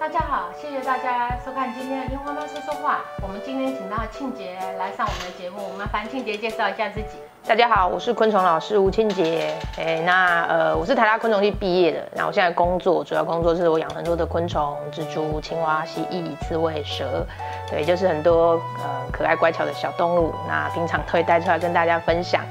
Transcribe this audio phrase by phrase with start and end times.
[0.00, 3.00] 大家好，谢谢大家收看今天的樱花妈说说话。
[3.20, 7.18] 我们今天请到庆杰来上我们的节目，麻烦庆杰介绍一下自己。
[7.44, 9.52] 大家好，我是昆虫老师吴庆杰。
[9.76, 12.08] 哎，那呃，我是台大昆虫系毕业的。
[12.14, 17.26] 那我现在工作主要工作是我养很多的昆虫，蜘蛛、青蛙、蜥蜴、刺猬、蛇，
[17.68, 20.32] 对，就是很多呃可爱乖巧的小动物。
[20.46, 22.44] 那平常都会带出来跟大家分享。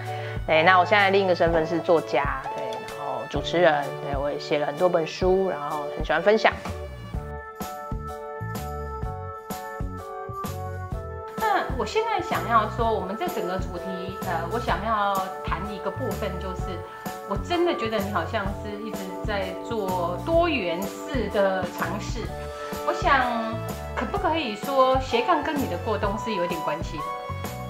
[0.48, 2.66] 哎，那我现在另一个身份是作家，对，
[2.98, 6.52] 然后主持人，对我也写了很多本书，然后很喜欢分享。
[11.78, 15.14] 我现在想要说，我们这整个主题，呃，我想要
[15.46, 16.64] 谈一个部分，就是
[17.30, 22.22] 我真的觉得你好像是一直在做多元式的尝试。
[22.88, 23.22] 我想，
[23.96, 27.04] 可不可以说斜杠跟你的过冬是有点关系的？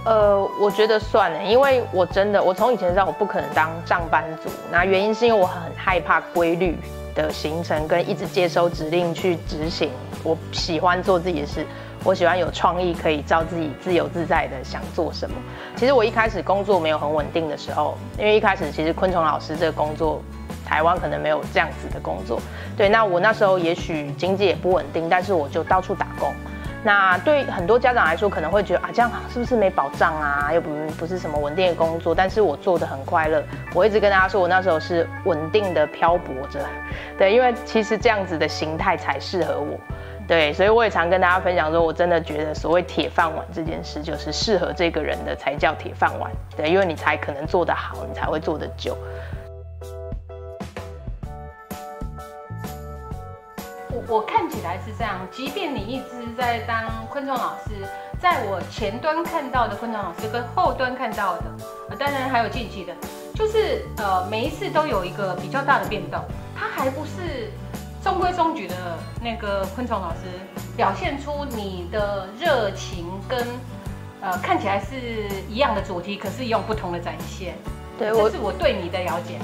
[0.09, 6.77] 呃，我觉得算了，因为我真的，我从以前知道我不可能当上班族，那原因是因为我很害怕规律
[7.13, 9.91] 的行程跟一直接收指令去执行，
[10.23, 11.67] 我喜欢做自己的事。
[12.07, 15.35] 我喜欢有创意，可以照自己自由自在的想做什么。
[15.75, 20.21] 其实我一开始工作没有很稳定的时候，因为一开始其实昆虫老师这个工作，
[20.65, 22.39] 台湾可能没有这样子的工作。
[22.77, 26.31] 对，那我那时候也许经济也不稳定，但是我就到处打工。
[26.81, 30.49] 那对很多家长来说，可能会觉得啊，这样是不是没保障啊？
[30.53, 32.15] 又不不是什么稳定的工作。
[32.15, 33.43] 但是我做的很快乐。
[33.73, 36.61] 我一直跟大家说，我那时候是稳定的漂泊着。
[37.17, 39.77] 对，因为其实这样子的形态才适合我。
[40.27, 46.29] 对，所以我也常跟大家分享说，我真的觉得所谓铁饭碗这件事，就是适合这个人的才叫铁饭碗。
[46.57, 48.97] 对，因为你才可能做得好，你才会做得久。
[53.89, 57.87] 我我看起来是这样，即便你一直在当昆虫老师，
[58.19, 62.93] 在我前端看到的昆虫老师跟后端看到的，当然还有近期的，
[63.33, 66.21] 就是呃每一次都有一个比较大的变动，
[66.53, 67.49] 它还不是。
[68.07, 68.75] 中规中矩的
[69.21, 70.19] 那个昆虫老师
[70.77, 73.37] 表现出你的热情跟
[74.21, 74.95] 呃看起来是
[75.49, 77.55] 一样的主题，可是用不同的展现。
[77.99, 79.37] 对，这是我对你的了解。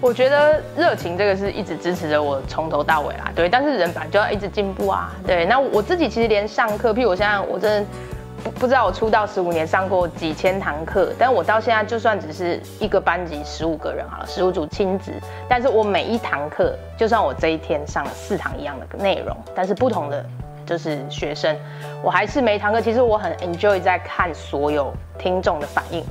[0.00, 3.30] 我觉得热情这个是一直支持着我从头到尾啦。
[3.32, 5.14] 对，但是人本来就要一直进步啊。
[5.24, 7.88] 对，那我自己其实连上课，譬如我现在我真的。
[8.42, 15.12] 不不知道我出道十五年上过几千堂课，但我到现在就算只是一个班级十五个人好了，十五组亲子，
[15.48, 20.24] 但是我每一堂课，就算我这一天上了四堂一样的内容，但是不同的
[20.64, 21.56] 就是学生，
[22.02, 26.04] 我还是每一堂课，其实我很 enjoy 在看所有听众的反应。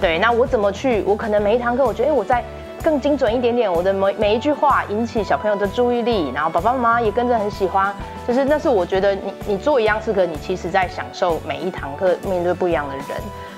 [0.00, 1.02] 对，那我怎么去？
[1.06, 2.42] 我可能每一堂课，我觉得，哎，我在。
[2.84, 7.94] 更精准一点点，我的每每一句话引起小朋友的注意力，然后爸爸妈妈也跟着很喜欢，
[8.28, 13.06] 就是那是我觉得你你做一样事，可你其实在享受每一堂课面对不一样的人，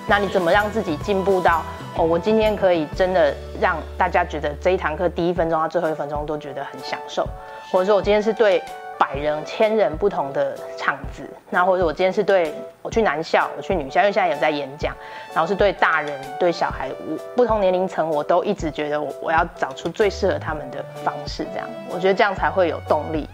[0.07, 1.63] 那你怎么让自己进步到
[1.97, 7.27] 哦，我今天可以真的让大家觉得这一堂课第一分钟到最后一分钟都觉得很享受，
[7.71, 8.63] 或者说我今天是对。
[8.99, 14.97] 百人、千人不同的场子，那或者我今天是对我去男校，我去女校，因为现在有在演讲，
[15.35, 23.29] 然后是对大人、对小孩，我不同年龄层，我都一直觉得我我要找出最适合他们的方式，这样，我觉得这样才会有动力。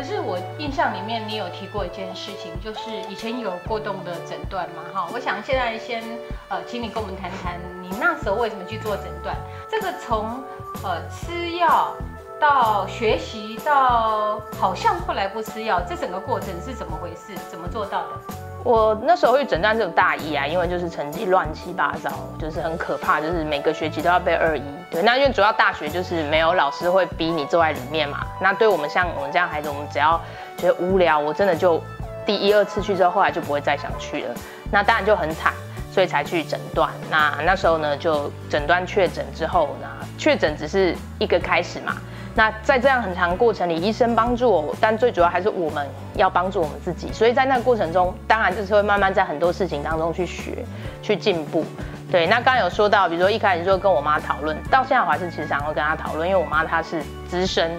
[0.00, 5.06] 可是我印象里面，你有提过一件事情，就是以前有过动的诊断嘛，哈。
[5.12, 6.02] 我想现在先
[6.48, 9.36] 呃，请你跟我们谈谈，你那时候为什么去做诊断？
[9.68, 10.42] 这个从
[10.82, 11.94] 呃吃药
[12.40, 17.36] 到学习到好像后来不吃药，这整个过程是怎么回事？
[17.50, 18.49] 怎么做到的？
[18.62, 24.62] 我那时候去诊断这种大一啊，因为就是成绩乱七八糟，就是很可怕，就是每个学期都要背二一。
[24.90, 28.26] 对，那因为主要大学就是没有老师会逼你坐在里面嘛。
[28.40, 30.20] 那对我们像我们这样孩子，我们只要
[30.58, 31.82] 觉得无聊，我真的就
[32.26, 34.34] 第一二次去之后，后来就不会再想去了。
[34.70, 35.54] 那当然就很惨，
[35.90, 36.90] 所以才去诊断。
[37.10, 39.88] 那那时候呢，就诊断确诊之后呢，
[40.18, 41.96] 确诊只是一个开始嘛。
[42.34, 47.12] 那在这样很长过程里，医生帮助我，但最主要还是我们要帮助我们自己。
[47.12, 50.64] 所以在那个过程中，当然就是会慢慢在很多事情当中去学、
[51.02, 51.64] 去进步。
[52.10, 57.70] 对，那刚刚有说到，比如说一开始就跟我妈讨论，到现在我还是其实想要跟她讨论，因为我妈她是资深。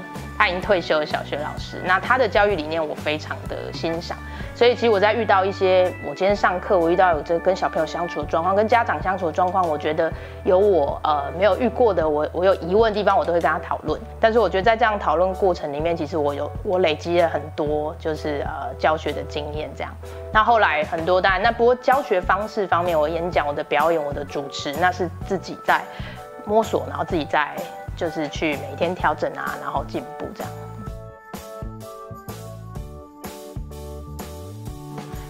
[0.42, 4.18] 他已经退休的小学老师，那他的教育理念我非常的欣赏，
[4.56, 10.12] 所以其实我在遇到一些我今天上课我遇到有这跟小朋友相处的状况，跟家长相处的状况，我觉得
[10.44, 14.02] 有我呃没有遇过的，我我有疑问的地方，我都会跟他讨论。
[14.20, 19.96] 但是我觉得在这样讨论过程里面，其实我有我累积了很多就是呃教学的经验这样。
[20.34, 25.84] 那后来很多当然，那不过教学方式方面，我演讲、我的表演、我的主持，那是自己在
[26.46, 27.54] 摸索，然后自己在。
[28.02, 30.52] 就是去每天调整啊，然后进步这样。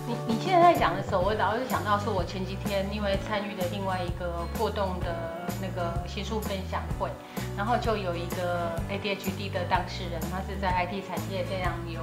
[0.07, 5.13] 你你现在在讲的时候，我老是想到说，我前几天因为参与了另外一个过动的
[5.59, 7.09] 那个学术分享会，
[7.57, 12.00] 然后就有一个 ADHD 的当事人，他是在 IT 产业非常有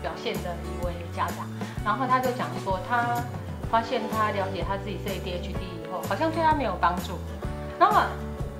[0.00, 1.46] 表现的一位家长，
[1.84, 3.22] 然后他就讲说，他
[3.70, 7.18] 发现他了解他自己是 ADHD 以后，好像对他没有帮助，
[7.78, 8.00] 然后。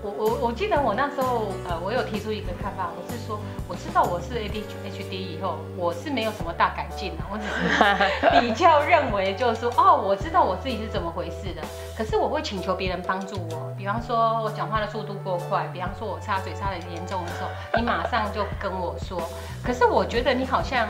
[0.02, 3.38] 我我我记得我那时候，呃，我有提出一个看法，我是说，
[3.68, 7.60] 我知道我是 ADHD 以后，我是没有什么大改进的，我只是
[8.40, 11.60] 比较认为就是说，哦，我知道我自己是怎么回事的，
[11.98, 19.20] 可是我会请求别人帮助我，比方说我讲话的速度过快，比方说我插嘴插的严重的时候，你马上就跟我说，
[19.62, 20.88] 可是我觉得你好像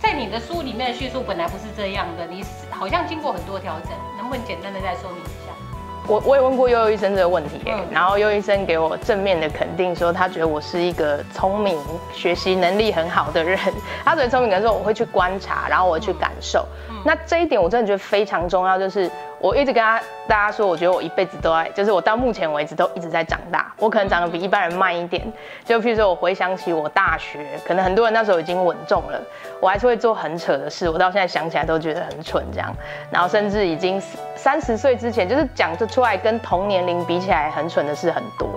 [0.00, 5.24] 在你的书里面的叙述本来不是这样的，你好像经过很多调整，能不能简单的再说明？
[6.06, 7.60] 我我也问过悠悠医生这个问题，
[7.90, 11.78] 然后悠悠医生给我正面的肯定，说他觉得我是一个聪明、
[12.12, 13.58] 学习能力很好的人。
[14.04, 16.66] 他觉得聪明的时候，我会去观察，然后我会去感受。
[17.04, 19.10] 那这一点我真的觉得非常重要，就是。
[19.44, 23.70] 我一直跟他大家说，我觉得我一辈子都在，就是我到目前为止都一直在长大。
[23.78, 25.22] 我可能长得比一般人慢一点，
[25.66, 29.20] 就譬如说我回想起我大学，可能很多人那时候已经稳重了，
[29.60, 30.88] 我还是会做很扯的事。
[30.88, 32.74] 我到现在想起来都觉得很蠢这样。
[33.10, 34.02] 然后甚至已经
[34.34, 38.48] 三十岁之前，就是讲得出来跟同年龄比起来很蠢的事很多。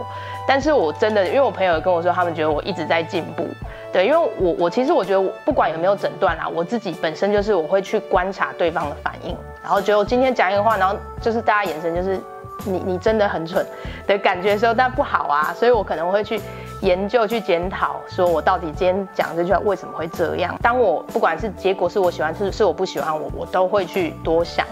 [0.48, 3.46] 但是我真的，因为我朋友跟我说，他们觉得我一直在进步。
[3.92, 9.36] 对，因为我我其实我觉得我，不管有没有诊断啦，我自己本身就是我会去观察对方的反应，
[9.68, 12.18] 然后觉得我今天讲一个话，然后就是大家眼神就是
[12.64, 13.68] 你你真的很蠢
[14.08, 16.40] 的感觉的时候，但不好啊，所以我可能会去
[16.80, 20.58] 研究去检讨，说我到底今天讲这句话为什么会这样。
[20.62, 24.66] 当我不管是结果是我喜欢是是我不喜欢，我我都会去多想，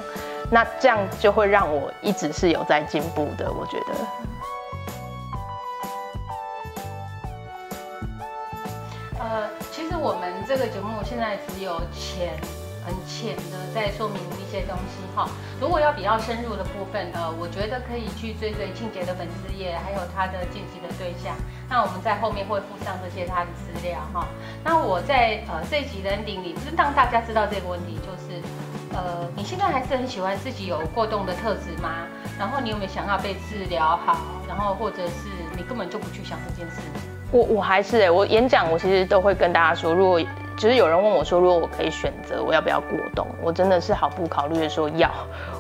[0.50, 3.88] 那这样就会让我一直是有在进步的，我觉得。
[9.20, 12.40] 呃，其实我们这个节目现在只有浅
[12.86, 15.28] 很浅的在说明一些东西哈。
[15.60, 21.36] 如果要比较深入的部分，呃，我觉得可以去追追庆杰的粉丝页，还有他的晋级的对象。
[21.68, 24.28] 那我们在后面会附上这些他的资料哈。
[24.64, 28.40] 那我在呃这一集的 ending 里，是让大家知道这个问题，就是
[28.94, 32.06] 呃，你现在还是很喜欢自己有过动的特质吗？
[32.38, 34.18] 然后你有没有想要被治疗好？
[34.48, 36.82] 然后或者是你根本就不去想这件事？
[37.32, 40.22] 我我还是哎，我演讲我其实都会跟大家说，如果
[40.58, 43.28] 就是有人问我说，如果我可以选择，我要不要过冬？
[43.44, 45.12] 我真的是毫不考虑的说要，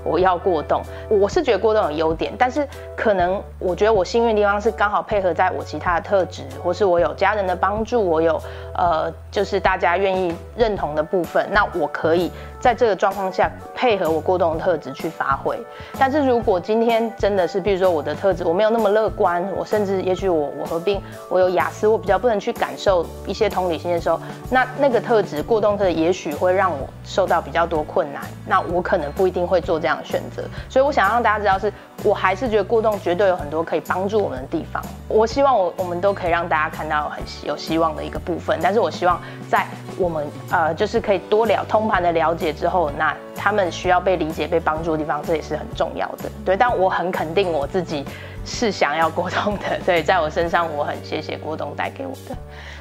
[0.04, 0.82] 我要过冬。
[1.10, 8.42] 我是觉得过冬有优点，但是可能我觉得我幸运的地方是刚好配合在我其他的特质，或是我有家人的帮助，我有
[8.74, 12.32] 呃就是大家愿意认同的部分，那我可以。
[12.58, 15.56] 在这个状况下，配合我过冬的特质去发挥。
[16.00, 21.00] 但是如果今天真的是，比如说我的特质我没有那么乐观，我甚至也许我我合并
[21.30, 24.20] 我有雅思，我比较不能去感受一些同理心的时候，
[24.50, 28.22] 那那那个特质过动特也许会让我受到比较多困难。
[28.46, 30.44] 那我可能不一定会做这样的选择。
[30.70, 31.74] 所以我想让大家知道，是
[32.04, 34.80] 我还是觉得过动绝对有很多可以帮助我们的地方。
[35.08, 38.60] 我希望我我们都可以让大家看到很有希望的一个部分。
[38.62, 39.66] 但是我希望在
[39.98, 42.54] 我们呃就是可以多了通盘的了解。
[42.54, 46.30] 之后，那他们需要被理解、被帮助的地方，这也是很重要的。
[46.46, 48.06] 对，但我很肯定我自己
[48.46, 49.80] 是想要郭东的。
[49.86, 52.38] 对，在我身上，我很谢谢郭董带给我的。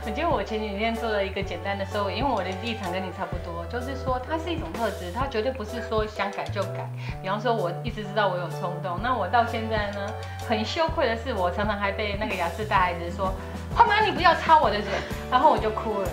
[0.07, 6.87] 我记得我前几天做了一个简单的收尾，因为我的立场跟你差不多，就是说它是一种特质，它绝对不是说想改就改。
[7.23, 10.13] 比方说，我一直知道我有冲动，那我到现在呢，
[10.47, 13.33] 很羞愧的是，我常常还被那个雅思大孩子说。
[13.75, 14.89] 花妈，你不要插我的嘴，
[15.31, 16.09] 然后我就哭了，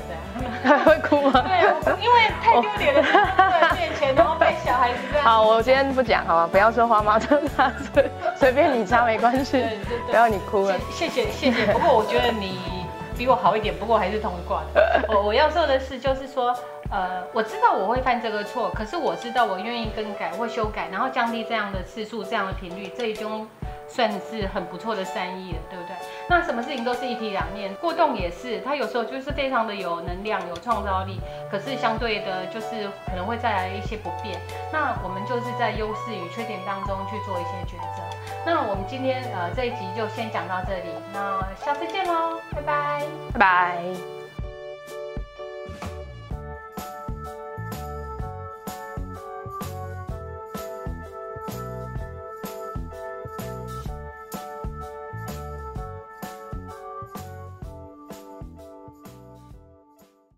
[0.63, 1.43] 这样会哭吗？
[1.47, 3.03] 对，因为太丢脸了，
[3.61, 5.25] 在面前，然后被小孩子这样。
[5.25, 6.49] 好，我今天不讲，好吗？
[6.51, 7.35] 不要说花妈插
[7.93, 9.63] 嘴，随便你插没关系，
[10.07, 10.75] 不要你哭了。
[10.91, 12.59] 谢谢谢谢，不过我觉得你
[13.15, 15.05] 比我好一点，不过还是同一挂的。
[15.13, 16.55] 我我要说的是，就是说，
[16.89, 23.47] 呃，我知道我会犯这个错，可是我知道我愿意更改或修改，然后降低这样的次数、这样的频率，这已经
[23.93, 25.95] 算是很不错的善意了，对不对？
[26.29, 31.19] 那什么事情都是一体两面，过动也是，他有时候就是非常的有能量、有创造力，
[31.51, 34.39] 可是相对的，就是可能会带来一些不便。
[34.71, 38.01] 那我们就是在优势与缺点当中去做一些抉择。
[38.45, 44.10] 那我们今天呃这一集就先讲到这里，那下次见喽，拜拜，拜拜。